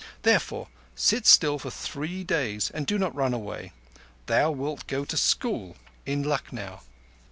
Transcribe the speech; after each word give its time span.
Therefore 0.23 0.67
sit 0.95 1.27
still 1.27 1.59
for 1.59 1.69
three 1.69 2.23
days 2.23 2.71
and 2.71 2.87
do 2.87 2.97
not 2.97 3.13
run 3.13 3.35
away. 3.35 3.71
Thou 4.25 4.49
wilt 4.49 4.87
go 4.87 5.05
to 5.05 5.15
school 5.15 5.75
at 6.07 6.17
Lucknow." 6.17 6.79